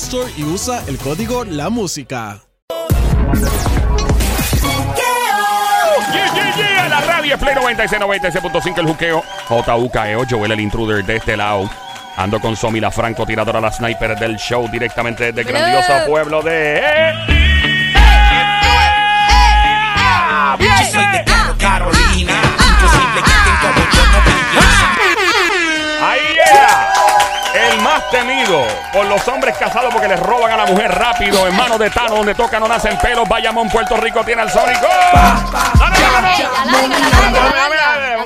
[0.00, 2.40] Store y usa el código La Música.
[6.12, 9.22] Yeah, yeah, yeah, la radio es Play 96, 96.5 el juqueo.
[9.46, 11.68] JUKEO, Joel el intruder de este lado.
[12.16, 16.40] Ando con Somi, la franco tiradora, la sniper del show, directamente desde el grandioso pueblo
[16.42, 16.80] de...
[17.94, 20.56] ¡Ah!
[20.58, 21.24] Yo soy de
[21.58, 23.54] Carolina, imposible que estén
[28.00, 31.46] más temido por los hombres casados porque les roban a la mujer rápido.
[31.46, 33.28] En manos de Tano, donde toca no nacen pelos.
[33.28, 34.86] Bayamón, Puerto Rico tiene al Sónico.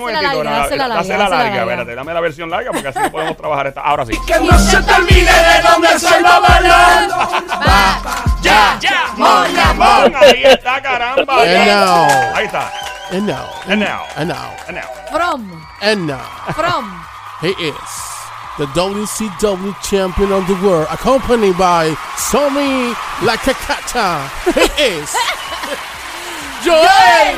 [0.05, 3.81] Dale, Dásela larga, espérate, dame la versión larga porque así podemos trabajar esta.
[3.81, 4.13] Ahora sí.
[4.27, 7.29] Que no se te olvide de dónde soy bailando.
[8.43, 9.05] ¡Ya, ya!
[9.17, 10.13] ¡Mon, amor!
[10.17, 11.41] Ahí está, caramba.
[11.41, 12.71] Ahí está.
[13.13, 14.05] and now, And now.
[14.17, 14.89] and now, And now.
[15.11, 15.67] From.
[15.83, 17.05] and now, From.
[17.41, 18.14] he is
[18.59, 22.93] the WCW champion of the world, accompanied by Somi
[23.27, 24.29] Lakakata.
[24.55, 25.15] He is
[26.65, 27.37] Joel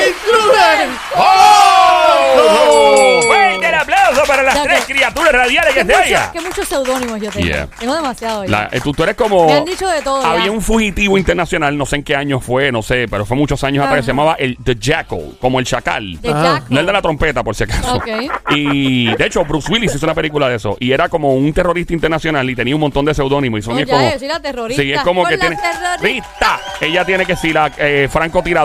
[0.00, 0.88] el Intruder.
[1.16, 3.20] ¡Oh!
[3.26, 6.32] ¡Fuerte el aplauso para las Ya tres que- criaturas radiales que Que, se mucho- oiga!
[6.32, 7.46] que muchos seudónimos yo tengo.
[7.46, 7.68] Yeah.
[7.78, 8.44] Tengo demasiado.
[8.44, 8.50] ya.
[8.50, 9.46] La- eh, tú, tú eres como.
[9.46, 10.24] Me han dicho de todo.
[10.24, 10.50] Había ya.
[10.50, 13.84] un fugitivo internacional, no sé en qué año fue, no sé, pero fue muchos años
[13.84, 14.20] atrás, que se Ajá.
[14.20, 16.20] llamaba el The Jackal, como el chacal.
[16.20, 16.42] De Ajá.
[16.60, 16.64] Jack.
[16.70, 17.94] No el de la trompeta, por si acaso.
[17.96, 18.06] Ok.
[18.50, 20.76] Y de hecho, Bruce Willis hizo una película de eso.
[20.80, 23.60] Y era como un terrorista internacional y tenía un montón de seudónimos.
[23.60, 24.10] Y son No, es ya, como.
[24.10, 24.82] yo soy la terrorista.
[24.82, 25.56] Sí, es como Con que la tiene.
[25.56, 26.60] terrorista.
[26.80, 28.08] Ella tiene que ser la eh,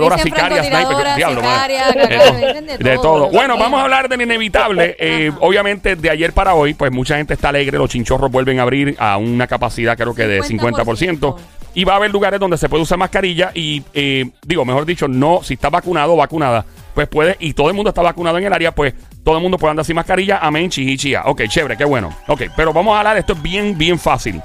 [0.10, 0.72] Dicen sicaria, sniper.
[0.72, 1.78] francotiradora, Diablo, madre.
[1.78, 2.36] sicaria, De todo.
[2.48, 3.20] dicen de De todo, todo.
[3.20, 4.96] lo que Bueno, vamos a hablar del inevitable.
[5.06, 7.78] Eh, obviamente, de ayer para hoy, pues mucha gente está alegre.
[7.78, 10.84] Los chinchorros vuelven a abrir a una capacidad, creo que de 50%.
[10.84, 11.36] 50%.
[11.76, 13.52] Y va a haber lugares donde se puede usar mascarilla.
[13.54, 17.36] Y eh, digo, mejor dicho, no, si está vacunado o vacunada, pues puede.
[17.40, 18.94] Y todo el mundo está vacunado en el área, pues
[19.24, 20.38] todo el mundo puede andar sin mascarilla.
[20.40, 21.24] Amén, chihichia.
[21.26, 22.16] Ok, chévere, qué bueno.
[22.28, 24.42] Ok, pero vamos a hablar, esto es bien, bien fácil.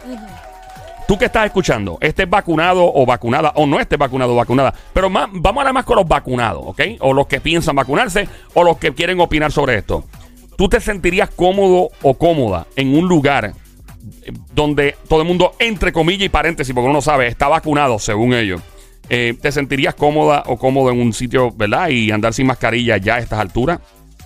[1.09, 5.09] Tú que estás escuchando, estés vacunado o vacunada, o no estés vacunado o vacunada, pero
[5.09, 6.83] más, vamos a hablar más con los vacunados, ¿ok?
[7.01, 10.05] O los que piensan vacunarse, o los que quieren opinar sobre esto.
[10.59, 13.55] ¿Tú te sentirías cómodo o cómoda en un lugar
[14.23, 17.99] eh, donde todo el mundo, entre comillas y paréntesis, porque uno no sabe, está vacunado,
[17.99, 18.61] según ellos?
[19.09, 21.89] Eh, ¿Te sentirías cómoda o cómodo en un sitio, verdad?
[21.89, 23.81] Y andar sin mascarilla ya a estas alturas.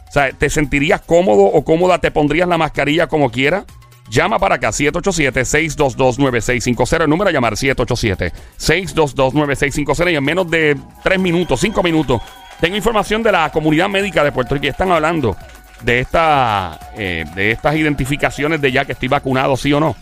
[0.08, 1.98] O sea, ¿te sentirías cómodo o cómoda?
[1.98, 3.66] ¿Te pondrías la mascarilla como quiera?
[4.08, 7.04] Llama para acá, 787-622-9650.
[7.04, 10.12] El número a llamar, 787-622-9650.
[10.12, 12.20] Y en menos de 3 minutos, 5 minutos,
[12.60, 14.66] tengo información de la comunidad médica de Puerto Rico.
[14.66, 15.34] Están hablando
[15.82, 19.96] de, esta, eh, de estas identificaciones de ya que estoy vacunado, sí o no.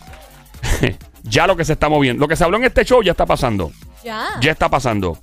[1.22, 2.20] ya lo que se está moviendo.
[2.20, 3.70] Lo que se habló en este show ya está pasando.
[4.02, 4.30] Ya.
[4.40, 5.18] Ya está pasando.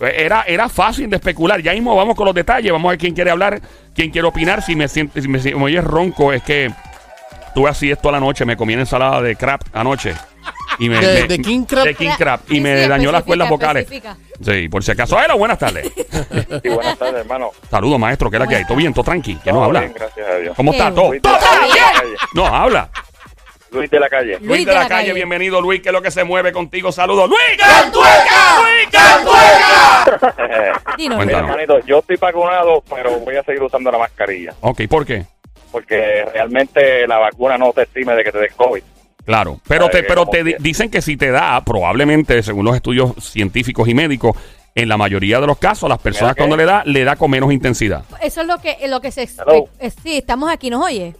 [0.00, 1.60] Era, era fácil de especular.
[1.60, 2.72] Ya mismo vamos con los detalles.
[2.72, 3.60] Vamos a ver quién quiere hablar,
[3.94, 4.62] quién quiere opinar.
[4.62, 6.72] Si me siento, si me, si me oyes ronco, es que
[7.54, 8.44] tuve así esto a la noche.
[8.44, 10.14] Me comí una ensalada de crab anoche.
[10.78, 11.84] Y me, De- me- de king crab.
[11.84, 12.40] de king crab.
[12.48, 13.82] Y Sí, me sí, dañó las especifica, cuerdas vocales.
[13.84, 14.16] especifica.
[14.42, 15.16] Sí, por si acaso.
[15.16, 15.92] Hola, buenas tardes.
[16.62, 17.50] Sí, buenas tardes, hermano.
[17.70, 18.30] Saludos, maestro.
[18.30, 18.64] ¿Qué es la que hay?
[18.64, 18.92] ¿Todo bien?
[18.92, 19.36] ¿Todo tranqui?
[19.36, 19.80] ¿Quién nos Todo habla?
[19.80, 20.56] bien, gracias a Dios.
[20.56, 20.90] ¿Cómo Qué está?
[20.94, 21.08] ¿Todo?
[21.10, 22.16] Luis de ¿Todo la calle, bien?
[22.34, 22.88] No, habla.
[23.70, 24.38] Luis de la calle.
[24.42, 25.12] Luis, de la, calle.
[25.14, 26.90] bienvenido Luis, que es lo que se mueve contigo.
[26.92, 27.28] Saludos.
[27.28, 28.60] Luis, ¡Cantueca!
[28.60, 30.82] Luis, Cantueca.
[30.96, 31.26] Cuéntanos.
[31.26, 34.52] Mira, hermanito, yo estoy vacunado, pero voy a seguir usando la mascarilla.
[34.60, 35.24] Ok, ¿por qué?
[35.72, 38.82] Porque realmente la vacuna no te exime de que te des COVID.
[39.24, 43.12] Claro, pero te, pero te di- dicen que si te da, probablemente, según los estudios
[43.24, 44.36] científicos y médicos,
[44.74, 47.30] en la mayoría de los casos, a las personas cuando le da, le da con
[47.30, 48.04] menos intensidad.
[48.22, 49.22] Eso es lo que, lo que se.
[49.24, 49.68] Hello.
[49.78, 51.14] eh, sí, estamos aquí, ¿nos oye?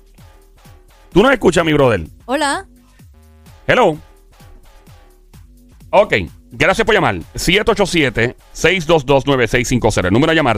[1.13, 2.03] ¿Tú no escuchas, mi brother?
[2.27, 2.67] Hola.
[3.67, 3.97] Hello.
[5.91, 6.15] Ok,
[6.51, 7.17] gracias por llamar.
[7.35, 10.07] 787-622-9650.
[10.07, 10.57] El número a llamar,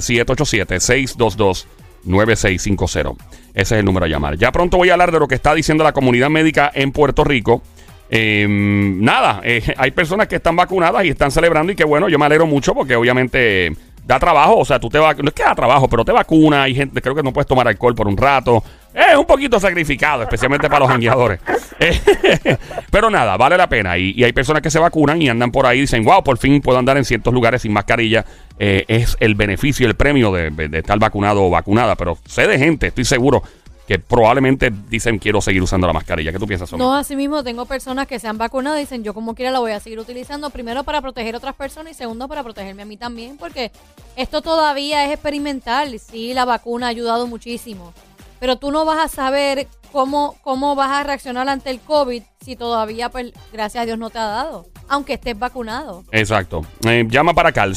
[2.04, 3.24] 9650.
[3.54, 4.36] Ese es el número a llamar.
[4.36, 7.24] Ya pronto voy a hablar de lo que está diciendo la comunidad médica en Puerto
[7.24, 7.62] Rico.
[8.10, 12.18] Eh, nada, eh, hay personas que están vacunadas y están celebrando y que bueno, yo
[12.18, 13.72] me alegro mucho porque obviamente
[14.06, 16.64] da trabajo, o sea, tú te vacunas, no es que da trabajo, pero te vacuna,
[16.64, 18.62] hay gente, creo que no puedes tomar alcohol por un rato,
[18.94, 21.41] es un poquito sacrificado, especialmente para los jangueadores.
[22.91, 25.67] Pero nada, vale la pena y, y hay personas que se vacunan y andan por
[25.67, 28.25] ahí y dicen, wow, por fin puedo andar en ciertos lugares sin mascarilla,
[28.56, 32.87] Eh, es el beneficio, el premio de, estar vacunado o vacunada, pero sé de gente,
[32.88, 33.43] estoy seguro.
[33.88, 36.32] Que probablemente dicen quiero seguir usando la mascarilla.
[36.32, 36.73] ¿Qué tú piensas?
[36.73, 39.58] No, así mismo tengo personas que se han vacunado y dicen yo como quiera la
[39.58, 42.87] voy a seguir utilizando, primero para proteger a otras personas y segundo para protegerme a
[42.87, 43.73] mí también, porque
[44.17, 45.99] esto todavía es experimental.
[45.99, 47.93] Sí, la vacuna ha ayudado muchísimo,
[48.40, 52.56] pero tú no vas a saber cómo, cómo vas a reaccionar ante el COVID si
[52.56, 56.04] todavía, pues, gracias a Dios no te ha dado, aunque estés vacunado.
[56.10, 56.66] Exacto.
[56.84, 57.76] Eh, llama para acá al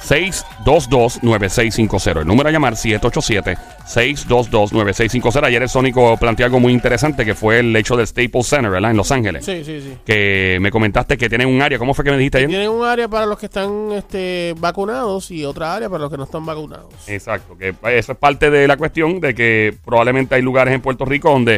[0.00, 2.20] 787-622-9650.
[2.20, 5.44] El número a llamar 787-622-9650.
[5.44, 8.90] Ayer el Sónico planteó algo muy interesante que fue el hecho del Staples Center, ¿verdad?
[8.92, 9.44] En Los Ángeles.
[9.44, 9.96] Sí, sí, sí.
[10.04, 11.78] Que me comentaste que tienen un área.
[11.78, 12.48] ¿Cómo fue que me dijiste ayer?
[12.48, 16.16] Tienen un área para los que están este, vacunados y otra área para los que
[16.16, 16.88] no están vacunados.
[17.06, 21.04] Exacto, que eso es parte de la cuestión de que probablemente hay lugares en Puerto
[21.04, 21.56] Rico donde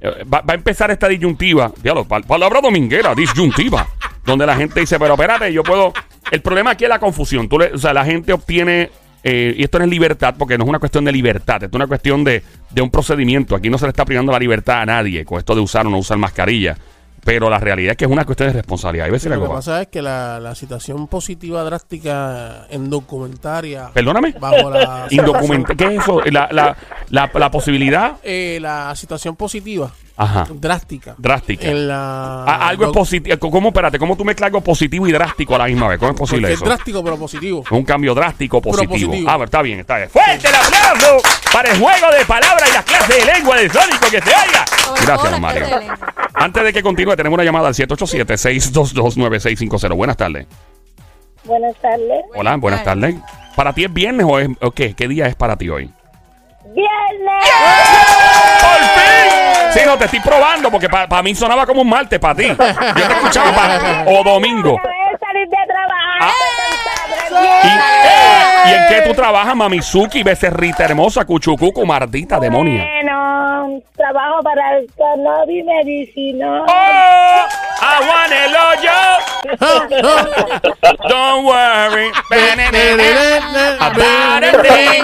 [0.00, 3.86] eh, va, va a empezar esta disyuntiva, diablo, pal- palabra dominguera, disyuntiva,
[4.24, 5.92] donde la gente dice, pero espérate, yo puedo...
[6.30, 8.90] El problema aquí es la confusión, Tú le- o sea, la gente obtiene,
[9.24, 11.86] eh, y esto no es libertad, porque no es una cuestión de libertad, es una
[11.86, 15.24] cuestión de, de un procedimiento, aquí no se le está privando la libertad a nadie
[15.24, 16.76] con esto de usar o no usar mascarilla,
[17.24, 19.04] pero la realidad es que es una cuestión de responsabilidad.
[19.06, 24.34] Hay veces Lo que pasa es que la, la situación positiva drástica en documentaria Perdóname,
[24.40, 25.06] bajo la
[25.76, 26.20] ¿qué es eso?
[26.32, 26.76] La, la,
[27.10, 28.16] la, la posibilidad...
[28.24, 29.92] eh, la situación positiva
[30.22, 30.46] Ajá.
[30.52, 31.66] drástica Drástica.
[31.68, 33.36] en la Ah, algo es positivo.
[33.50, 35.98] ¿Cómo, espérate, cómo tú mezclas algo positivo y drástico a la misma vez?
[35.98, 36.64] ¿Cómo es posible porque eso?
[36.64, 38.92] es drástico pero positivo Un cambio drástico positivo.
[38.92, 39.28] positivo.
[39.30, 40.10] Ah, pero está bien, está bien.
[40.10, 41.22] ¡Fuerte el aplauso
[41.52, 44.64] para el juego de palabras y las clases de lengua del Sónico que se oiga!
[44.66, 45.60] Sobre todo Gracias, las Mario.
[45.66, 46.14] clases de lengua.
[46.34, 49.94] Antes de que continúe, tenemos una llamada al 787-622-9650.
[49.94, 50.46] Buenas tardes.
[51.44, 52.24] Buenas tardes.
[52.34, 53.16] Hola, buenas tardes.
[53.56, 54.94] ¿Para ti es viernes o es o qué?
[54.94, 55.90] ¿Qué día es para ti hoy?
[56.64, 57.50] ¡Viernes!
[58.60, 59.72] ¡Por fin!
[59.72, 62.46] Sí, no, te estoy probando porque para mí sonaba como un martes para ti.
[62.48, 64.78] Yo te escuchaba pa- o domingo.
[64.78, 66.20] Acabé de salir de trabajar.
[66.20, 66.32] Ah.
[67.64, 72.84] ¿Y, eh, ¿y en qué tú trabajas, Mamizuki, becerrita hermosa, cuchucucu, mardita, demonia?
[72.84, 73.51] Bueno,
[73.96, 76.64] trabajo para el cannabis medicinal.
[76.68, 77.46] ¡Oh!
[77.82, 78.98] I want el hoyo.
[81.08, 82.08] Don't worry.
[83.80, 85.02] About a thing.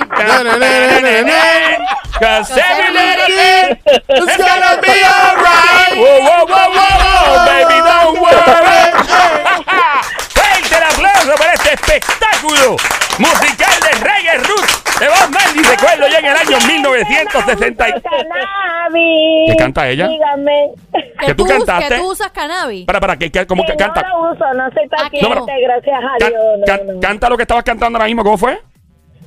[2.18, 5.94] Cause every little thing is gonna be alright.
[5.94, 8.90] Whoa, whoa, whoa, whoa, whoa, baby, don't worry.
[10.34, 12.76] Fuerte el aplauso para este espectáculo
[13.18, 15.64] musical de reggae roots de Bob Marley.
[15.64, 17.88] Recuerdo ya en el año 1960.
[17.88, 19.50] y- Cannabis.
[19.50, 20.08] ¿Qué canta ella?
[20.08, 20.70] Dígame.
[21.26, 21.88] ¿Que tú cantaste?
[21.94, 22.86] Que tú usas cannabis.
[22.86, 24.02] Para, para, que, que- ¿cómo que canta?
[24.02, 26.42] No lo uso, no soy paciente, No, pero- gracias a Can- Dios.
[26.58, 27.00] no, can- no.
[27.00, 28.58] Canta lo que estabas cantando ahora mismo, ¿cómo fue?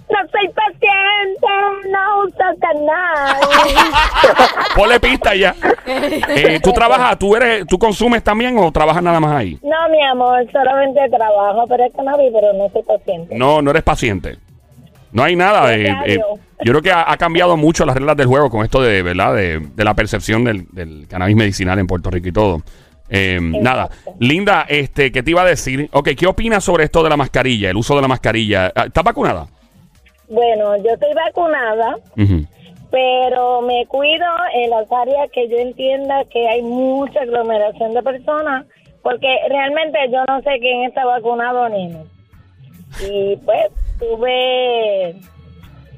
[0.10, 1.48] No soy paciente,
[1.90, 3.78] no uso cannabis.
[4.76, 5.56] Ponle pista ya.
[6.34, 9.58] Eh, ¿Tú trabajas, tú eres, tú consumes también o trabajas nada más ahí?
[9.62, 13.36] no, mi amor, solamente trabajo para el cannabis, pero no soy paciente.
[13.36, 14.38] No, no eres paciente.
[15.12, 15.74] No hay nada.
[15.76, 16.20] eh, eh,
[16.64, 19.36] yo creo que ha, ha cambiado mucho las reglas del juego con esto de, ¿verdad?
[19.36, 22.62] De, de la percepción del, del cannabis medicinal en Puerto Rico y todo.
[23.10, 23.90] Eh, nada,
[24.20, 25.90] Linda, este, ¿qué te iba a decir?
[25.92, 28.72] Ok, ¿qué opinas sobre esto de la mascarilla, el uso de la mascarilla?
[28.76, 29.48] Ah, ¿Estás vacunada?
[30.30, 31.98] Bueno, yo estoy vacunada.
[32.90, 38.66] Pero me cuido en las áreas que yo entienda que hay mucha aglomeración de personas,
[39.02, 42.04] porque realmente yo no sé quién está vacunado ni no.
[43.10, 43.68] Y pues
[44.02, 45.16] tuve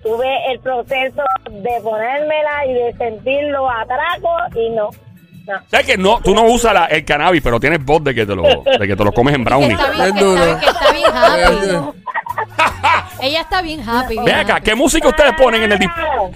[0.03, 4.89] tuve el proceso de ponérmela y de sentir los atracos y no.
[5.48, 5.53] no.
[5.67, 8.36] ¿Sabes que no, tú no usas la- el cannabis, pero tienes voz de que te
[8.36, 9.72] lo, de que te lo comes en brownie?
[9.72, 10.45] está bien, Es que está, duro.
[10.45, 12.00] bien- que está bien happy.
[13.22, 14.17] Ella está bien happy.
[14.25, 14.60] Ven acá.
[14.60, 15.79] ¿qué música ustedes ponen en el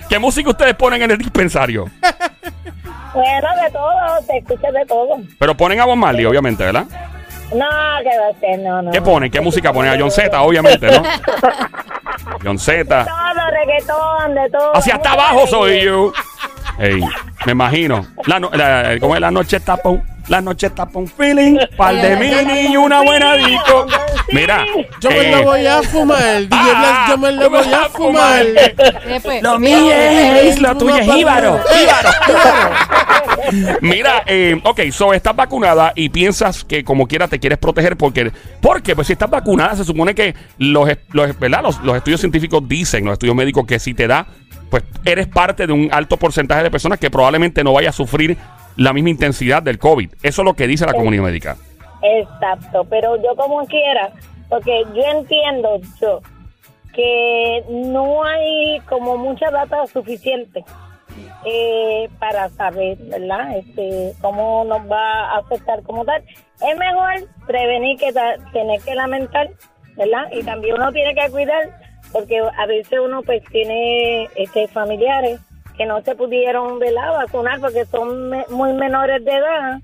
[0.08, 1.86] ¿Qué música ustedes ponen en el dispensario?
[3.14, 3.92] Bueno, de todo,
[4.28, 5.18] te escuchas de todo.
[5.40, 6.86] Pero ponen a Bob Marley, obviamente, ¿verdad?
[7.54, 7.66] No,
[8.04, 8.92] que va a ser, no, no.
[8.92, 9.32] ¿Qué ponen?
[9.32, 9.94] ¿Qué música ponen?
[9.94, 11.02] A John Z, obviamente, ¿no?
[12.44, 12.84] John Z.
[13.06, 14.76] Todo, reggaetón, de todo.
[14.76, 16.12] Hacia hasta abajo soy yo.
[16.80, 17.02] Ey,
[17.46, 18.06] me imagino.
[18.26, 20.04] La, no- la- ¿Cómo es la noche tapón?
[20.28, 21.58] La noche tapón feeling.
[21.78, 23.88] Par de mini y una buena disco.
[24.34, 24.66] Mira.
[25.00, 26.40] Yo me eh, la voy a fumar.
[26.42, 28.46] DJ Black, yo me la voy a fumar.
[29.08, 31.60] Después- Lo mío es, lo tuyo es jíbaro.
[31.74, 32.10] Jíbaro.
[33.82, 38.32] Mira, eh, ok, so estás vacunada y piensas que como quiera te quieres proteger porque,
[38.62, 41.62] porque pues si estás vacunada se supone que los, los, ¿verdad?
[41.64, 44.28] los, los estudios científicos dicen, los estudios médicos que si te da,
[44.70, 48.38] pues eres parte de un alto porcentaje de personas que probablemente no vaya a sufrir
[48.76, 50.12] la misma intensidad del COVID.
[50.22, 51.58] Eso es lo que dice la comunidad médica.
[52.02, 54.12] Exacto, pero yo como quiera,
[54.50, 56.22] porque yo entiendo yo
[56.94, 60.64] que no hay como mucha data suficiente
[61.46, 63.58] eh, para saber, ¿verdad?
[63.58, 66.24] Este, cómo nos va a afectar como tal.
[66.62, 68.14] Es mejor prevenir que
[68.54, 69.50] tener que lamentar,
[69.96, 70.26] ¿verdad?
[70.32, 71.70] Y también uno tiene que cuidar,
[72.12, 75.40] porque a veces uno pues tiene este familiares
[75.78, 77.14] que no se pudieron ¿verdad?
[77.14, 79.80] vacunar porque son me- muy menores de edad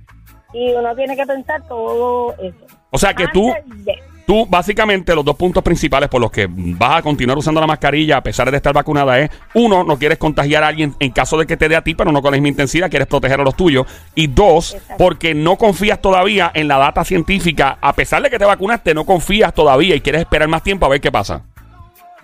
[0.54, 2.66] y uno tiene que pensar todo eso.
[2.90, 6.48] O sea que tú, Antes de- tú básicamente los dos puntos principales por los que
[6.50, 10.18] vas a continuar usando la mascarilla a pesar de estar vacunada es, uno, no quieres
[10.18, 12.38] contagiar a alguien en caso de que te dé a ti, pero no con la
[12.38, 13.86] misma intensidad, quieres proteger a los tuyos.
[14.16, 14.96] Y dos, Exacto.
[14.98, 19.06] porque no confías todavía en la data científica, a pesar de que te vacunaste, no
[19.06, 21.44] confías todavía y quieres esperar más tiempo a ver qué pasa.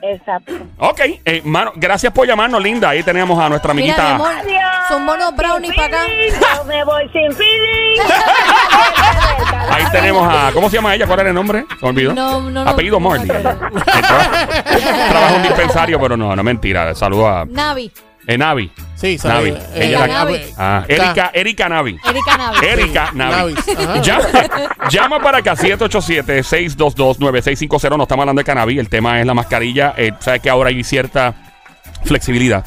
[0.01, 0.53] Exacto.
[0.77, 2.89] Ok, eh, mano, gracias por llamarnos, Linda.
[2.89, 4.15] Ahí tenemos a nuestra Mira, mi amiguita.
[4.15, 4.87] amor, Adiós.
[4.87, 6.07] son monos brownies para acá.
[6.55, 7.99] Yo me voy sin feeling.
[9.71, 10.51] Ahí tenemos a.
[10.53, 11.05] ¿Cómo se llama ella?
[11.05, 11.65] ¿Cuál era el nombre?
[11.79, 12.13] Se me olvidó.
[12.13, 12.69] No, no, no.
[12.69, 13.27] Apellido no Marley.
[13.89, 16.95] Trabaja en un dispensario, pero no, no mentira.
[16.95, 17.91] Saludos a Navi.
[18.33, 18.71] Eh, Navi.
[18.95, 19.51] Sí, Navi.
[19.51, 19.57] sabe.
[19.75, 20.39] Ella la- Navi.
[20.57, 21.97] Ah, Erika, Erika Navi.
[22.07, 22.67] Erika Navi.
[22.67, 23.55] Erika Navi.
[23.77, 24.01] Ajá.
[24.05, 24.25] Llama,
[24.89, 27.97] llama para acá 787-622-9650.
[27.97, 28.79] No estamos hablando de cannabis.
[28.79, 29.93] El tema es la mascarilla.
[29.97, 31.33] Eh, Sabes que ahora hay cierta
[32.03, 32.65] flexibilidad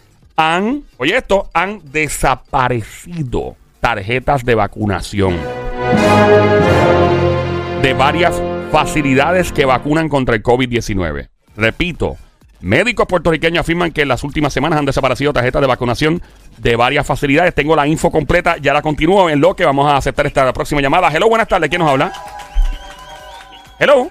[0.40, 5.36] han, oye esto, han desaparecido tarjetas de vacunación
[7.82, 8.40] de varias
[8.72, 11.28] facilidades que vacunan contra el COVID-19.
[11.56, 12.16] Repito,
[12.60, 16.22] médicos puertorriqueños afirman que en las últimas semanas han desaparecido tarjetas de vacunación
[16.56, 17.54] de varias facilidades.
[17.54, 20.80] Tengo la info completa, ya la continúo en lo que vamos a aceptar esta próxima
[20.80, 21.10] llamada.
[21.12, 22.12] Hello, buenas tardes, ¿quién nos habla?
[23.78, 24.08] Hello.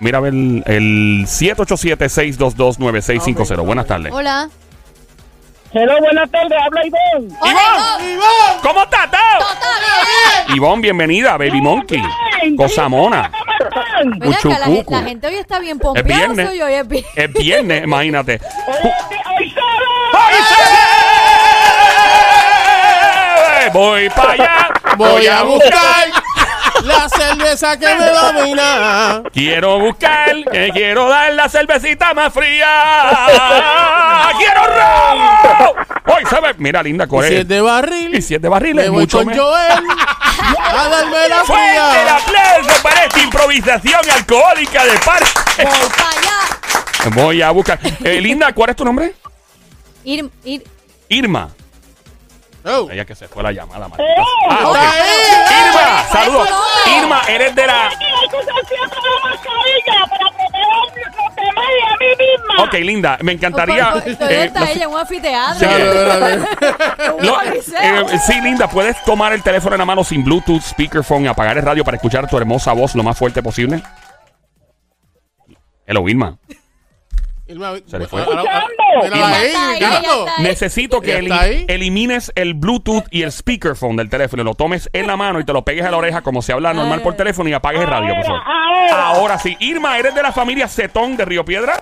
[0.00, 3.64] Mira a ver el, el 787-622-9650.
[3.64, 4.14] Buenas tardes.
[4.14, 4.48] Hola.
[5.78, 6.58] Hello, buenas tardes.
[6.64, 7.34] Habla Ivonne.
[7.38, 9.40] Hola, Ivonne, ¿cómo estás, Tao?
[9.40, 10.56] Ivonne.
[10.56, 12.02] Ivonne, bienvenida, Baby Monkey.
[12.56, 13.30] Cosa mona.
[14.18, 14.68] Ven acá, la,
[15.00, 16.08] la gente hoy está bien Es pompeada.
[16.16, 16.46] viernes.
[16.48, 17.12] soy hoy es viernes.
[17.16, 18.40] Es viernes, imagínate.
[18.68, 19.90] ¡Hoy solo!
[20.14, 20.34] ¡Ay,
[23.64, 24.68] se- Voy para allá.
[24.96, 26.06] Voy a buscar
[26.86, 29.22] la cerveza que me domina.
[29.32, 32.68] Quiero buscar, que quiero dar la cervecita más fría.
[34.38, 35.74] ¡Quiero robo!
[36.06, 36.54] Hoy se ve.
[36.58, 37.28] Mira, linda, Y Corea.
[37.30, 39.84] si es de barril, Y si es de barril, me es voy mucho con Joel
[40.58, 42.16] a darme la Fuerte el fría.
[42.16, 45.26] aplauso para esta improvisación alcohólica de parte.
[45.56, 45.66] Voy
[45.96, 47.10] para allá.
[47.14, 47.78] Voy a buscar.
[48.04, 49.14] Eh, linda, ¿cuál es tu nombre?
[50.04, 50.64] Ir, ir.
[51.08, 51.48] Irma.
[52.66, 52.88] Oh.
[52.90, 54.22] Ella que se fue la llamada, maldita.
[54.50, 54.76] Ah, ok.
[54.76, 55.68] Está ahí.
[55.68, 56.48] Irma, ¿Cuál es saludos.
[57.00, 57.90] Irma, eres de la.
[62.58, 63.90] Ok, linda, me encantaría.
[63.90, 64.52] ¿Dónde eh,
[67.80, 71.56] eh, sí, linda, puedes tomar el teléfono en la mano sin Bluetooth, speakerphone y apagar
[71.58, 73.82] el radio para escuchar tu hermosa voz lo más fuerte posible.
[75.86, 76.36] Hello, Irma.
[77.48, 78.22] Irma, Se le fue.
[80.40, 81.16] Necesito que
[81.68, 84.42] elimines el Bluetooth y el speakerphone del teléfono.
[84.42, 86.72] Lo tomes en la mano y te lo pegues a la oreja como se habla
[86.74, 88.42] normal por teléfono y apagues el radio, por favor.
[88.92, 89.56] Ahora, sí.
[89.60, 91.78] Irma, ¿eres de la familia Cetón de Río Piedra?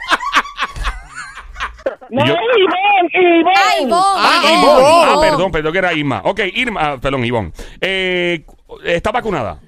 [2.11, 3.53] No, Yo- Ivonne, Ivonne.
[3.57, 3.95] Ah, Ivonne.
[4.17, 4.81] Ah, Ivonne.
[4.83, 5.13] Ivonne.
[5.13, 6.21] Ah, perdón, perdón que era Irma.
[6.25, 7.53] Ok, Irma, ah, perdón, Ivonne.
[7.81, 8.45] Eh,
[8.85, 9.59] ¿Está vacunada?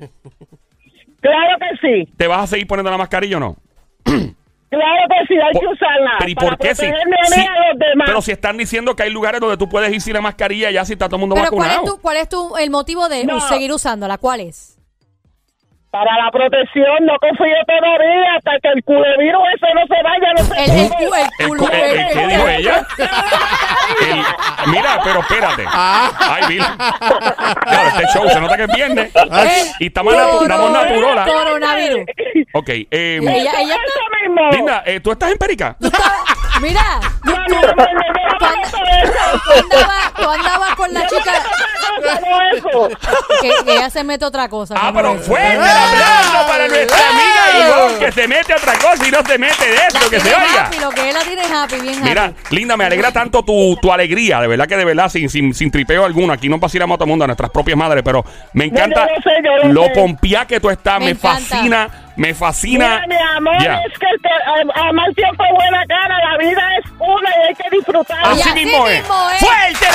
[1.20, 2.12] Claro que sí.
[2.16, 3.56] ¿Te vas a seguir poniendo la mascarilla o no?
[4.68, 6.10] Claro que sí, hay Por- que usarla.
[6.18, 8.06] Pero ¿y para por qué si, a los demás.
[8.06, 10.84] Pero si están diciendo que hay lugares donde tú puedes ir sin la mascarilla ya
[10.84, 11.84] si está todo el mundo Pero ¿cuál vacunado.
[11.84, 13.40] es, tu, ¿cuál es tu, el motivo de No.
[13.40, 14.18] seguir usándola?
[14.18, 14.72] ¿Cuál es?
[15.88, 20.32] Para la protección, no confío todavía hasta que el culevirus ese no se vaya.
[20.36, 21.60] No se El, el, cu- el El culo.
[21.62, 22.86] cu- el- el- ¿Qué dijo ella?
[24.02, 25.64] El- mira, pero espérate.
[25.66, 26.10] Ah.
[26.18, 26.62] Ay, Bill.
[27.62, 29.12] Claro, este show se nota que es viernes.
[29.30, 29.48] Ay.
[29.80, 31.26] Y estamos natu- estamos naturola.
[31.66, 32.06] Ay, virus.
[32.52, 34.00] Ok, eh, Ella, ella está- Eso
[34.42, 34.52] mismo.
[34.52, 35.76] Linda, eh, ¿tú estás en Perica?
[36.60, 41.32] Mira, No, no, no, no, no, no, tú, and- no, tú andabas, con la chica
[41.32, 42.88] no,
[43.40, 44.74] que, que ella se mete otra cosa.
[44.78, 49.06] Ah, pero que- fuerte el aplauso para nuestra amiga Ivonne, que se mete otra cosa
[49.06, 50.66] y no se mete de La esto, que se oiga.
[50.66, 52.08] happy, lo que él la tiene happy, bien happy.
[52.08, 55.54] Mira, Linda, me alegra tanto tu, tu alegría, de verdad que de verdad, sin, sin,
[55.54, 56.32] sin tripeo alguno.
[56.32, 59.14] Aquí no vacilamos a todo el mundo, a nuestras propias madres, pero me encanta yo
[59.14, 59.30] lo sé,
[59.64, 61.38] yo lo pompía que tú estás, me, Me encanta.
[61.40, 63.02] fascina, me fascina.
[63.06, 63.74] Mira, mi amor, Ya.
[63.86, 67.48] es que el que a, a mal tiempo buena cara, la vida es una y
[67.48, 68.30] hay que disfrutarla.
[68.32, 68.98] Así así mismo es.
[69.00, 69.38] mismo es.
[69.40, 69.86] Fuerte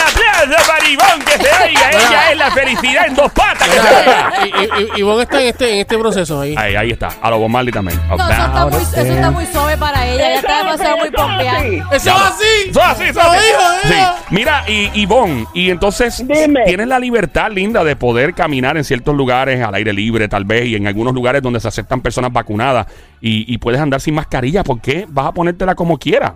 [0.68, 1.90] para Ivonne, que se oiga.
[1.92, 3.68] Ella es la felicidad en dos patas.
[3.70, 4.34] Que se oiga.
[4.46, 6.56] Y, y, y Ivonne está en este, en este proceso ahí.
[6.58, 7.10] Ahí, ahí está.
[7.22, 8.00] A lo Bob Marley también.
[8.08, 10.28] No, eso está, muy, eso está muy suave para ella.
[10.30, 11.64] Ella está Eso, demasiado muy pompeada.
[11.64, 12.70] ¡Eso es así!
[12.70, 13.46] Eso así, eso así.
[13.84, 13.94] Sí.
[14.30, 16.64] Mira, y Ivonne, y entonces Dime.
[16.66, 20.66] tienes la libertad, linda, de poder caminar en ciertos lugares al aire libre, tal vez,
[20.66, 22.88] y en algunos lugares donde se aceptan personas vacunadas,
[23.20, 24.64] y, y puedes andar sin mascarilla.
[24.64, 26.34] ¿Por qué vas a ponértela como quieras?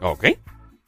[0.00, 0.24] Ok.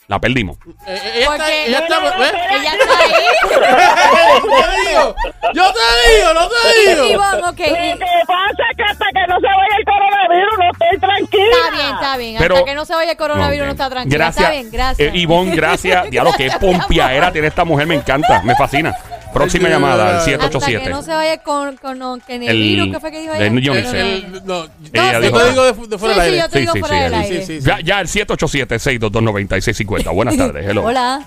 [0.08, 0.56] La perdimos.
[0.86, 3.12] Eh, eh, ella está, Porque- ella está, No, no, no, Ella está ahí.
[4.46, 5.14] Yo te digo,
[5.54, 7.04] yo te digo, no te digo.
[7.06, 7.46] Ivonne, ok.
[7.48, 11.56] Lo que pasa es que hasta que no se vaya el coronavirus no estoy tranquila.
[11.56, 12.36] Está bien, está bien.
[12.38, 13.66] Pero- Hasta que no se vaya el coronavirus Ok.
[13.66, 14.16] no está tranquila.
[14.16, 14.44] Gracias.
[14.44, 15.08] Está bien, gracias.
[15.14, 16.10] Eh, Ivonne, gracias.
[16.10, 18.94] Diablo, qué pompiaera tiene esta mujer, me encanta, me fascina.
[19.38, 20.38] Próxima llamada, al Dios.
[20.42, 20.84] Hasta 787.
[20.84, 23.46] que no se vaya con, con, con, el, El- virus, ¿qué fue que dijo ella?
[23.46, 24.00] el- El- sé.
[24.00, 26.42] el- no, Ella yo te digo de, fu- de fuera Sí, del sí, aire.
[26.42, 27.46] yo te digo Sí, sí, fuera sí, del sí, aire.
[27.46, 27.66] sí, sí.
[27.66, 30.14] Ya, ya el 787-622-9650.
[30.14, 30.84] Buenas tardes, hello.
[30.84, 31.22] Hola.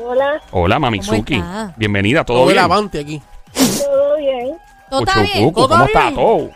[0.00, 1.42] Hola, Hola, Mamizuki.
[1.76, 2.64] Bienvenida, ¿todo Todo el bien?
[2.64, 3.20] avante aquí.
[3.52, 4.56] todo bien,
[4.88, 5.32] ¿Todo está bien?
[5.44, 6.50] Cuchucucu, ¿Todo ¿Cómo está todo?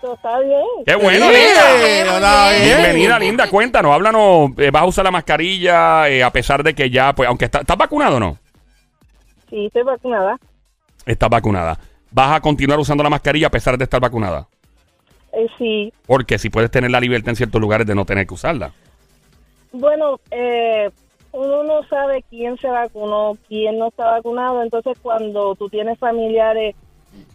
[0.00, 0.62] todo está bien.
[0.86, 2.14] ¡Qué bueno, Sí, linda!
[2.16, 2.64] hola, bien.
[2.64, 3.46] Bienvenida, linda.
[3.50, 4.52] Cuéntanos, háblanos.
[4.56, 7.60] eh, ¿Vas a usar la mascarilla eh, a pesar de que ya, pues, aunque está-
[7.60, 8.38] estás vacunado o no?
[9.50, 10.38] Sí, estoy vacunada.
[11.04, 11.78] Estás vacunada.
[12.12, 14.48] ¿Vas a continuar usando la mascarilla a pesar de estar vacunada?
[15.32, 18.34] Eh, sí, Porque si puedes tener la libertad en ciertos lugares de no tener que
[18.34, 18.72] usarla.
[19.72, 20.90] bueno, eh,
[21.32, 24.62] uno no sabe quién se vacunó, quién no está vacunado.
[24.62, 26.74] Entonces, cuando tú tienes familiares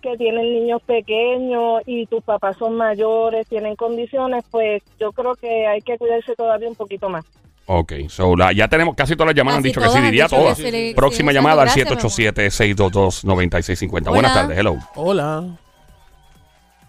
[0.01, 5.67] que tienen niños pequeños y tus papás son mayores, tienen condiciones, pues yo creo que
[5.67, 7.25] hay que cuidarse todavía un poquito más.
[7.67, 10.25] Ok, so la- ya tenemos casi todas las llamadas han dicho que sí, han diría
[10.25, 10.57] dicho que todas.
[10.57, 11.67] se le- Próxima llamada al.
[11.69, 14.09] Gracias, 787-622-9650.
[14.11, 14.41] Buenas Hola.
[14.41, 14.77] tardes, hello.
[14.95, 15.43] Hola.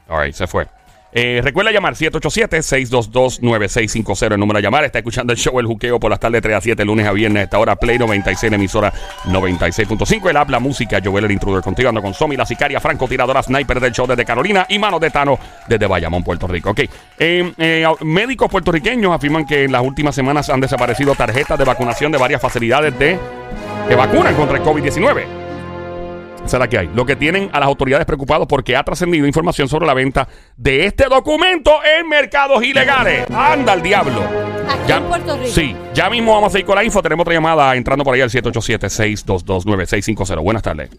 [0.09, 0.67] All right, se fue.
[1.13, 4.35] Eh, recuerda llamar 787-622-9650.
[4.35, 4.85] El número a llamar.
[4.85, 7.45] Está escuchando el show El Juqueo por las tardes 3 a 7, lunes a viernes.
[7.45, 8.93] Esta hora Play 96, la emisora
[9.25, 10.31] 96.5.
[10.31, 11.01] El habla música.
[11.03, 11.63] Joel el intruder.
[11.63, 14.99] Contigo ando con Somi, la sicaria, Franco, tiradora, sniper del show desde Carolina y Mano
[14.99, 16.71] de Tano desde Bayamón, Puerto Rico.
[16.71, 16.81] Ok.
[17.19, 22.13] Eh, eh, médicos puertorriqueños afirman que en las últimas semanas han desaparecido tarjetas de vacunación
[22.13, 23.19] de varias facilidades de
[23.89, 25.46] que vacunan contra el COVID-19.
[26.47, 26.89] Esa es la que hay.
[26.95, 30.87] Lo que tienen a las autoridades preocupados porque ha trascendido información sobre la venta de
[30.87, 33.29] este documento en mercados ilegales.
[33.31, 34.23] Anda al diablo.
[34.69, 35.51] Aquí en Puerto Rico.
[35.51, 37.03] Sí, ya mismo vamos a ir con la info.
[37.03, 40.41] Tenemos otra llamada entrando por ahí al 787-622-9650.
[40.41, 40.91] Buenas tardes.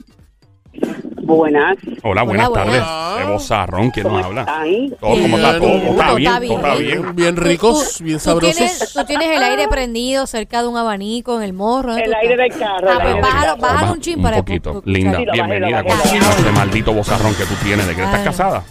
[1.28, 2.82] Buenas, Hola, buenas Hola, tardes.
[2.82, 3.18] buenas.
[3.28, 4.42] De vozarrón, ¿quién nos ¿cómo habla?
[4.42, 4.98] están?
[5.00, 5.68] Todo, ¿cómo está todo?
[5.68, 5.82] Bien.
[5.84, 7.16] Todo está bien, todo está bien.
[7.16, 7.36] bien.
[7.36, 8.56] Ricos, tú- bien tú sabrosos.
[8.56, 11.90] tienes, tú tienes el aire prendido cerca de un abanico en el morro.
[11.90, 12.60] ¿dónde El tú aire estás?
[12.60, 13.74] del carro, Ah, pues del bájalo, carro.
[13.74, 14.82] bájalo un chin para poquito.
[14.86, 15.84] Linda, Sí, lo bajé, lo bienvenida.
[15.84, 16.00] bajé.
[16.10, 17.88] Cuéntanos ese maldito vozarrón que tú tienes.
[17.88, 18.26] ¿De que estás Ay.
[18.26, 18.64] casada?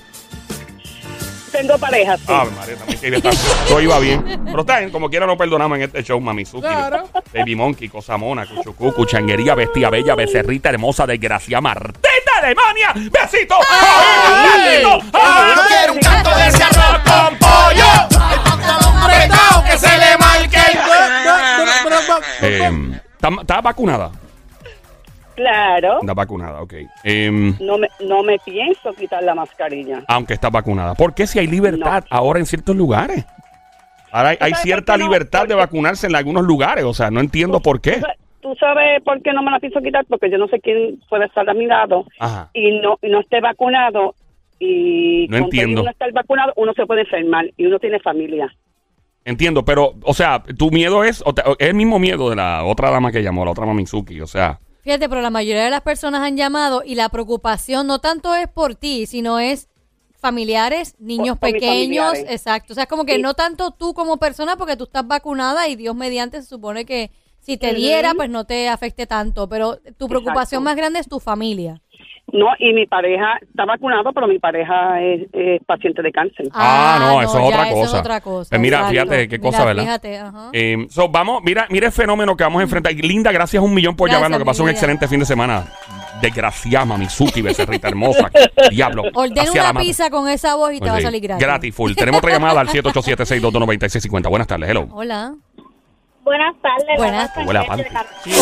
[1.52, 2.24] Tengo pareja, sí.
[2.28, 3.34] Ave María, también quería estar.
[3.68, 4.42] Todo iba bien.
[4.44, 6.62] Pero está bien, como quiera no perdonamos en este show, Mamizuki.
[6.62, 7.08] Claro.
[7.32, 12.08] Baby Monkey, Cosa Mona, Cuchucu, Cuchanguería, Bestia Bella, Becerrita Hermosa, Desgracia, Martita,
[12.42, 12.92] Alemania.
[12.94, 13.56] ¡Besito!
[13.70, 15.00] ¡Ay, besito!
[15.12, 15.52] ¡Ay!
[15.56, 17.92] Yo quiero un canto de ese arroz con pollo.
[18.30, 20.78] El pantalón apretado que se le marque el
[22.42, 24.10] Eh, ¿Estás estás vacunada?
[25.36, 26.74] Claro, Estás vacunada, ok.
[27.04, 30.02] Em, no me, no me pienso quitar la mascarilla.
[30.08, 30.94] aunque estás vacunada.
[30.94, 33.24] ¿Por qué si hay libertad ahora en ciertos lugares?
[34.10, 35.04] Ahora hay, cierta no?
[35.04, 36.84] libertad de vacunarse en algunos lugares.
[36.84, 37.92] O sea, no entiendo por qué.
[37.96, 40.04] ¿Tú sa- ¿Tú sabes por qué no me la pienso quitar?
[40.08, 42.48] Porque yo no sé quién puede estar a mi lado Ajá.
[42.54, 44.14] y no, y no esté vacunado.
[44.58, 45.82] Y No entiendo.
[45.82, 48.48] uno estar vacunado, uno se puede enfermar y uno tiene familia.
[49.24, 52.64] Entiendo, pero, o sea, tu miedo es, o te- es el mismo miedo de la
[52.64, 55.80] otra dama que llamó, la otra Mamizuki, o sea, Fíjate, pero la mayoría de las
[55.80, 59.68] personas han llamado y la preocupación no tanto es por ti, sino es
[60.20, 62.32] familiares, niños Por- por mis pequeños, familiares.
[62.32, 62.72] exacto.
[62.72, 63.20] O sea, es como que Sí.
[63.22, 67.10] no tanto tú como persona porque tú estás vacunada y Dios mediante se supone que
[67.40, 70.60] si te diera, pues no te afecte tanto, pero tu preocupación Exacto.
[70.62, 71.82] más grande es tu familia.
[72.32, 76.46] No, y mi pareja está vacunado, pero mi pareja es, es paciente de cáncer.
[76.52, 78.00] Ah, no, eso es otra eso cosa.
[78.00, 78.48] otra cosa.
[78.50, 78.92] Pues mira, exacto.
[78.92, 79.82] fíjate qué cosa, Mira, ¿verdad?
[79.84, 80.50] Fíjate, ajá.
[80.52, 82.92] eh, so, vamos, mira, mira el fenómeno que vamos a enfrentar.
[82.92, 85.66] Y Linda, gracias un millón por llamarnos, que pasó un excelente fin de semana.
[86.20, 88.30] Desgraciada, Mamizuki, becerrita hermosa.
[88.70, 89.04] Diablo.
[89.14, 91.46] Ordena la una pizza con esa voz y te Pues va a salir gratis.
[91.46, 91.92] Gratis, full.
[91.92, 94.28] Tenemos otra llamada al 787-622-9650.
[94.28, 94.88] Buenas tardes, hello.
[94.92, 95.34] Hola.
[96.26, 96.96] Buenas tardes.
[96.98, 97.30] Buenas.
[97.30, 97.84] A pan.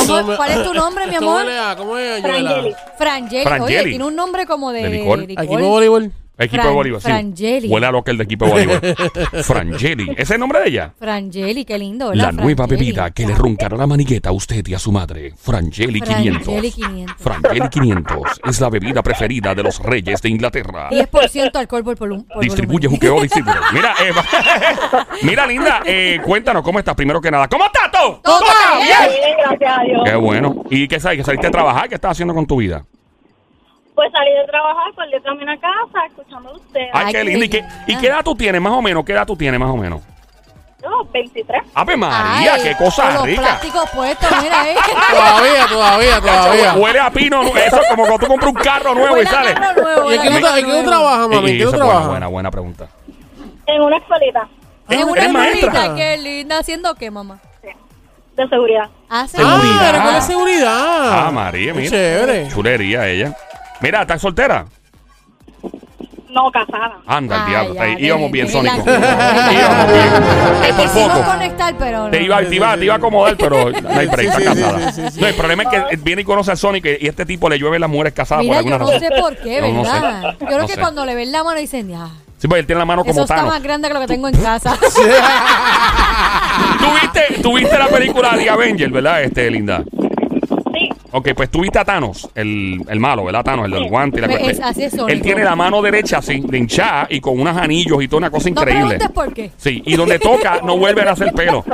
[0.07, 1.44] ¿Cómo- cuál es tu nombre, mi amor?
[1.77, 2.75] ¿Cómo es, Frangeli.
[2.97, 3.44] Frangeli.
[3.44, 3.77] Frangeli.
[3.77, 5.18] Oye, tiene un nombre como de, De licor.
[5.18, 5.44] licor.
[5.44, 6.12] Equipo de voleibol.
[6.37, 7.07] Equipo Fran- de Bolívar, sí.
[7.07, 7.68] Frangeli.
[7.68, 8.81] Huele a lo que el de equipo de Bolívar.
[9.44, 10.11] Frangeli.
[10.12, 10.92] ¿Ese es el nombre de ella?
[10.99, 12.25] Frangeli, qué lindo, ¿verdad?
[12.25, 12.87] La nueva Frangeli.
[12.90, 15.33] bebida que le roncará la maniqueta a usted y a su madre.
[15.37, 16.42] Frangeli 500.
[16.44, 17.16] Frangeli 500.
[17.18, 18.18] Frangeli 500
[18.49, 20.90] es la bebida preferida de los reyes de Inglaterra.
[20.90, 22.88] 10% alcohol por, por Distribuye.
[22.88, 23.62] Juqueo Distribuidor.
[23.73, 24.12] Mira, eh,
[25.23, 27.47] mira, linda, eh, cuéntanos cómo estás primero que nada.
[27.49, 28.18] ¿Cómo estás tú?
[28.23, 28.40] Todo
[28.79, 28.88] bien.
[29.09, 30.01] Bien, gracias a Dios.
[30.05, 30.64] Qué bueno.
[30.70, 31.18] ¿Y qué sabes?
[31.18, 31.88] ¿Que saliste a trabajar?
[31.88, 32.85] ¿Qué estás haciendo con tu vida?
[33.94, 36.87] Pues salí de trabajar, pues de camino a casa, escuchando a usted.
[36.92, 37.44] Ay, qué qué lindo.
[37.44, 37.85] ¿Y qué, linda.
[37.87, 39.04] ¿Y qué edad tú tienes, más o menos?
[39.04, 40.00] ¿Qué edad tú tienes, más o menos?
[40.83, 41.62] Yo, 23.
[41.74, 43.40] Ave María, Ay, qué cosa con los rica.
[43.42, 44.74] plásticos puestos, mira, eh.
[45.11, 46.74] Todavía, todavía, todavía.
[46.74, 47.42] Huele a pino.
[47.42, 49.54] Eso como cuando tú compras un carro nuevo y sale.
[49.54, 51.37] carro nuevo, ¿Y en qué huele tú, tra- en qué trabajas, mami?
[51.50, 52.09] ¿En Y qué tú esa es buena, trabajas?
[52.11, 52.88] buena, buena pregunta.
[53.66, 54.48] En una escuelita
[54.90, 55.70] Es ¿Es una maestra?
[55.72, 56.59] maestra, qué linda.
[56.59, 57.38] ¿Haciendo qué, mamá?
[58.37, 58.90] de seguridad.
[59.09, 59.88] Hace Ah, Seguridad.
[59.90, 61.26] eres con la seguridad.
[61.26, 61.90] Ah, María, Qué mira.
[61.90, 62.48] Chévere.
[62.48, 63.37] Chulería ella.
[63.81, 64.65] Mira, ¿estás soltera?
[66.31, 66.97] No, casada.
[67.07, 67.75] Anda, el Ay, diablo.
[67.75, 68.83] ya, Ahí íbamos bien, Sónico.
[68.85, 70.09] la- íbamos bien.
[70.65, 71.31] Eh, por Quisimos poco.
[71.31, 72.11] conectar, pero no.
[72.11, 74.45] Te iba, te, iba, te iba a acomodar, pero no hay break, Sí, está sí,
[74.45, 74.93] casada.
[74.93, 75.21] sí, sí, sí.
[75.21, 77.79] No, el problema es que viene y conoce a Sonic y este tipo le llueve
[77.79, 79.17] las mujeres casadas Mira, por yo alguna no razón.
[79.17, 79.93] sé por qué, No, no sé.
[79.93, 80.37] ¿verdad?
[80.41, 80.81] Yo creo No que sé.
[80.81, 82.09] cuando le ven la mano dicen, ya,
[82.39, 83.51] Sí, porque él tiene la mano eso como está Thanos.
[83.53, 84.77] más grande que lo que tengo en casa.
[86.81, 89.83] ¿Tuviste, tuviste la película de Avenger, ¿verdad, este, Linda?
[91.16, 93.44] Ok, pues tuviste a Thanos, el, el malo, ¿verdad?
[93.44, 94.68] Thanos, el del guante y la Pues cuestión.
[94.68, 98.03] es- así es Él tiene la mano derecha así, de hinchada y con unos anillos
[98.03, 98.96] y toda una cosa No increíble.
[98.96, 99.53] preguntes por qué.
[99.57, 101.64] Sí, y donde toca no vuelve a hacer pelo.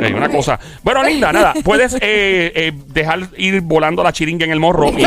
[0.00, 0.58] Sí, una cosa.
[0.82, 1.54] Bueno, linda, nada.
[1.62, 5.02] Puedes eh, eh, dejar ir volando la chiringa en el morro y.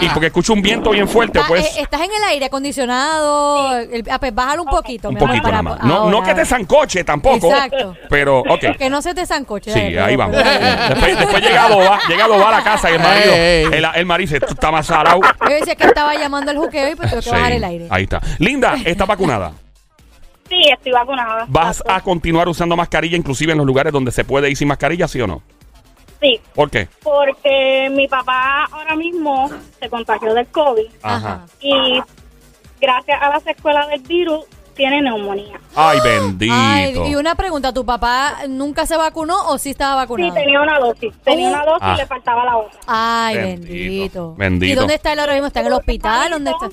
[0.00, 1.64] y porque escucho un viento bien fuerte, pues.
[1.76, 3.76] eh, estás en el aire acondicionado.
[3.78, 5.08] el- ah, pues bájalo un poquito.
[5.08, 5.84] un mi amor, poquito para- nada más.
[5.84, 6.28] No, no ahora.
[6.28, 7.50] que te zancoche tampoco.
[7.50, 7.96] Exacto.
[8.08, 8.76] Pero, ok.
[8.78, 9.72] Que no se te zancoche.
[9.72, 10.36] Sí, dale, ahí pero- vamos.
[10.90, 13.64] Después, después llega Adoba, llega a la casa y el marido, Ey, ey.
[13.72, 15.20] el, el marido dice, tú estás más salado.
[15.48, 17.86] Yo decía que estaba llamando al juqueo y pues tuve que Sí, bajar el aire.
[17.90, 18.20] Ahí está.
[18.38, 19.52] Linda, ¿está vacunada?
[20.48, 21.44] sí, estoy vacunada.
[21.48, 25.06] ¿Vas a continuar usando mascarilla inclusive en los lugares donde se puede ir sin mascarilla,
[25.06, 25.42] sí o no?
[26.20, 26.88] Sí, ¿Por qué?
[27.02, 31.46] porque mi papá ahora mismo se contagió del COVID Ajá.
[31.60, 32.00] y
[32.80, 35.60] gracias a las secuelas del virus tiene neumonía.
[35.74, 36.54] Ay, bendito.
[36.56, 40.34] Ay, y una pregunta, ¿tu papá nunca se vacunó o sí estaba Sí, vacunado?
[40.34, 41.12] tenía una dosis.
[41.22, 41.94] Tenía una dosis Ah.
[41.94, 42.80] y le faltaba la otra.
[42.86, 44.34] Ay, Bendito, bendito.
[44.36, 44.72] bendito.
[44.72, 45.48] ¿Y dónde está él ahora mismo?
[45.48, 46.30] ¿Está en el hospital?
[46.30, 46.68] ¿Dónde está?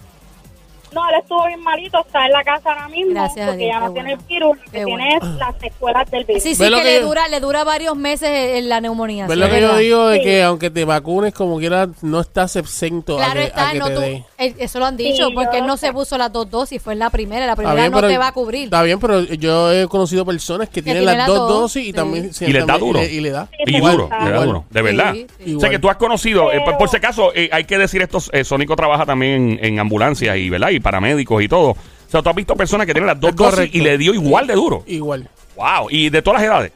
[0.98, 3.80] No, él estuvo bien malito, está en la casa ahora mismo Gracias porque Dios, ya
[3.80, 4.22] no tiene bueno.
[4.22, 6.44] el virus, lo que tiene es las secuelas del virus.
[6.44, 8.82] Sí, sí, ¿Ves lo que, que le yo- dura, le dura varios meses en la
[8.82, 9.28] neumonía.
[9.28, 10.08] ¿Ves sí, lo es que yo digo?
[10.08, 10.24] De Sí.
[10.24, 13.88] que aunque te vacunes como quieras, no estás exento a Claro a está, que no
[13.90, 14.02] te tú,
[14.40, 16.94] eh, eso lo han dicho, Sí, porque él no se puso las dos dosis, fue
[16.94, 18.64] en la primera, la Está primera bien, no pero- te va a cubrir.
[18.66, 21.94] Está bien, pero yo he conocido personas que tienen tienen las dos dos, dosis y
[21.94, 22.32] también...
[22.40, 23.04] Y les da duro.
[23.04, 23.48] Y le, le da.
[23.66, 24.46] Y Igual, duro, le da igual.
[24.48, 25.16] duro, de verdad.
[25.56, 28.02] O sea que tú has conocido, eh, por, Pero- si acaso, eh, hay que decir
[28.02, 30.70] esto, eh, Sónico trabaja también en, en ambulancias y, ¿verdad?
[30.88, 31.72] Paramédicos y todo.
[31.72, 34.48] O sea, tú has visto personas que tienen las dos dosis y le dio igual
[34.48, 34.84] de duro.
[34.88, 35.30] Igual.
[35.58, 36.72] Wow, y de todas las edades.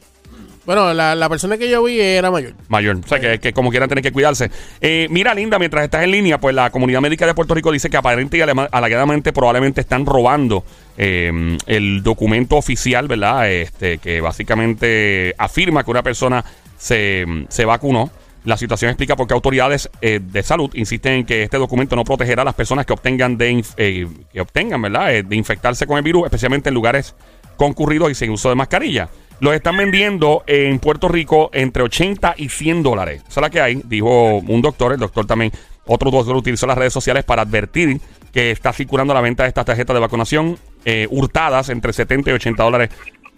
[0.65, 2.53] Bueno, la, la persona que yo vi era mayor.
[2.67, 4.51] Mayor, o sea que, que como quieran tener que cuidarse.
[4.81, 7.89] Eh, mira, Linda, mientras estás en línea, pues la comunidad médica de Puerto Rico dice
[7.89, 10.65] que aparente y alegadamente probablemente están robando
[10.97, 13.49] eh, el documento oficial, ¿verdad?
[13.49, 16.43] Este, que básicamente afirma que una persona
[16.77, 18.11] se, se vacunó.
[18.43, 22.03] La situación explica por qué autoridades eh, de salud insisten en que este documento no
[22.03, 25.13] protegerá a las personas que obtengan de eh, que obtengan, ¿verdad?
[25.13, 27.15] Eh, de infectarse con el virus, especialmente en lugares
[27.55, 29.09] concurridos y sin uso de mascarilla.
[29.41, 33.21] Los están vendiendo en Puerto Rico entre 80 y 100 dólares.
[33.27, 34.93] Esa es la que hay, dijo un doctor.
[34.93, 35.51] El doctor también,
[35.85, 38.01] otro doctor utilizó las redes sociales para advertir
[38.31, 40.57] que está circulando la venta de estas tarjetas de vacunación
[41.09, 42.89] hurtadas entre 70 y 80 dólares.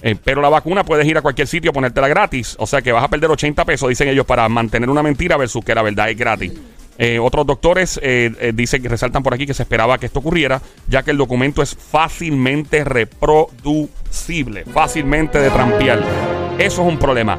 [0.06, 2.56] Eh, pero la vacuna puedes ir a cualquier sitio a ponértela gratis.
[2.60, 5.64] O sea que vas a perder 80 pesos, dicen ellos, para mantener una mentira versus
[5.64, 6.52] que la verdad es gratis.
[6.98, 10.20] Eh, otros doctores eh, eh, dicen que resaltan por aquí que se esperaba que esto
[10.20, 16.04] ocurriera, ya que el documento es fácilmente reproducible, fácilmente de trampear.
[16.60, 17.38] Eso es un problema.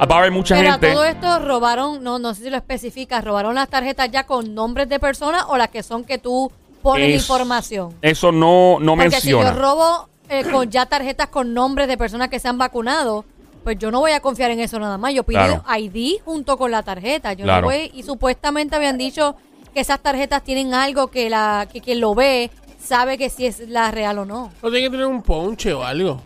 [0.00, 0.92] Va a haber mucha Pero a gente.
[0.92, 4.88] todo esto robaron, no, no sé si lo especificas, robaron las tarjetas ya con nombres
[4.88, 6.50] de personas o las que son que tú
[6.82, 7.94] pones Es- información.
[8.02, 9.50] Eso no, no Porque menciona.
[9.50, 13.24] si yo robo eh, con ya tarjetas con nombres de personas que se han vacunado,
[13.64, 15.12] pues yo no voy a confiar en eso nada más.
[15.14, 15.62] Yo pido Claro.
[15.78, 17.32] ID junto con la tarjeta.
[17.32, 17.62] Yo Claro.
[17.62, 19.36] no voy, y supuestamente habían dicho
[19.74, 23.60] que esas tarjetas tienen algo que la que quien lo ve sabe que si es
[23.68, 24.50] la real o no.
[24.62, 26.22] O tiene que tener un ponche o algo.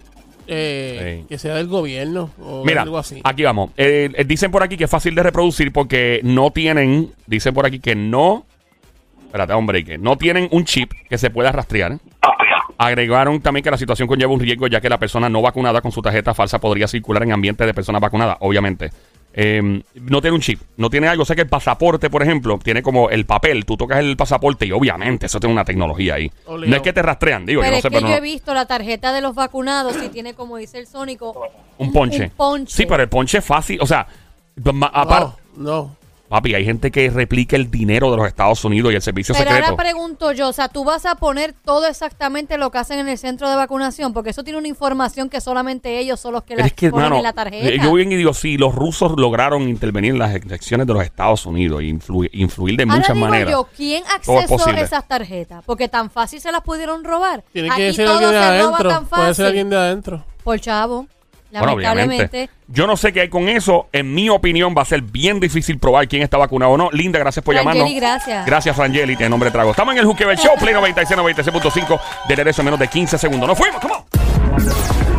[0.53, 1.27] eh, Sí.
[1.29, 3.21] que sea del gobierno o Mira, algo así.
[3.23, 3.71] aquí vamos.
[3.77, 7.67] Eh, eh, dicen por aquí que es fácil de reproducir porque no tienen, dicen por
[7.67, 8.45] aquí que no,
[9.27, 11.99] espérate, hombre, que no tienen un chip que se pueda rastrear.
[12.83, 15.93] Agregaron también que la situación conlleva un riesgo ya que la persona no vacunada con
[15.93, 18.90] su tarjeta falsa podría circular en ambientes de personas vacunadas, obviamente.
[19.35, 21.27] Eh, no tiene un chip, no tiene algo.
[21.27, 23.66] Sé que el pasaporte, por ejemplo, tiene como el papel.
[23.66, 26.33] Tú tocas el pasaporte y obviamente eso tiene una tecnología ahí.
[26.47, 26.71] Obligado.
[26.71, 28.16] No es que te rastrean, digo, Pero yo no es sé, que pero yo no.
[28.16, 31.38] he visto la tarjeta de los vacunados y tiene, como dice el Sónico,
[31.77, 32.25] Un ponche.
[32.25, 32.75] Un ponche.
[32.75, 33.79] Sí, pero el ponche es fácil.
[33.83, 34.07] O sea,
[34.93, 35.37] aparte.
[35.59, 35.97] no, no.
[36.31, 39.51] Papi, hay gente que replica el dinero de los Estados Unidos y el servicio Pero
[39.51, 39.71] secreto.
[39.73, 43.09] ahora pregunto yo, o sea, tú vas a poner todo exactamente lo que hacen en
[43.09, 46.51] el centro de vacunación, porque eso tiene una información que solamente ellos son los que
[46.55, 47.83] Pero la es que, ponen hermano, en la tarjeta.
[47.83, 51.45] yo bien y digo, sí, los rusos lograron intervenir en las elecciones de los Estados
[51.47, 53.51] Unidos e influ- influir de Ahora muchas digo maneras.
[53.51, 54.83] yo, ¿quién es accesó posible.
[54.83, 55.64] esas tarjetas?
[55.66, 57.43] Porque tan fácil se las pudieron robar.
[57.53, 58.88] Tiene Aquí que ser todo alguien de se roba adentro.
[58.90, 59.45] tan Puede ser fácil.
[59.47, 60.25] alguien de adentro.
[60.45, 61.09] Por chavo,
[61.51, 62.25] Bueno, lamentablemente.
[62.27, 62.51] obviamente.
[62.69, 63.89] Yo no sé qué hay con eso.
[63.93, 66.91] En mi opinión, va a ser bien difícil probar quién está vacunado o no.
[66.93, 68.01] Linda, gracias por Frangeli, llamarnos.
[68.01, 68.47] gracias.
[68.47, 69.17] Gracias, Frangeli.
[69.17, 69.71] Tiene nombre de trago.
[69.73, 73.49] Estamos en el Juquebel Show, Play 96, 96.5, de regreso en menos de 15 segundos.
[73.49, 73.81] ¡Nos fuimos!
[73.81, 75.10] ¡Come on!